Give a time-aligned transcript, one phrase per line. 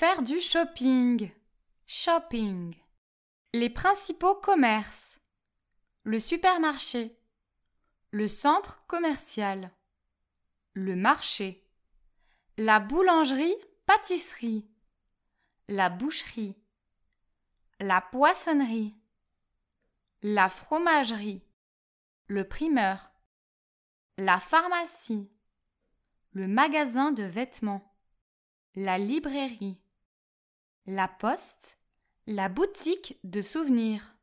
[0.00, 1.28] Faire du shopping.
[1.88, 2.72] Shopping.
[3.52, 5.20] Les principaux commerces.
[6.04, 7.18] Le supermarché.
[8.12, 9.72] Le centre commercial.
[10.74, 11.66] Le marché.
[12.58, 14.70] La boulangerie-pâtisserie.
[15.66, 16.54] La boucherie.
[17.80, 18.94] La poissonnerie.
[20.22, 21.42] La fromagerie.
[22.28, 23.10] Le primeur.
[24.16, 25.28] La pharmacie.
[26.34, 27.96] Le magasin de vêtements.
[28.76, 29.80] La librairie.
[30.90, 31.76] La poste.
[32.26, 34.16] La boutique de souvenirs.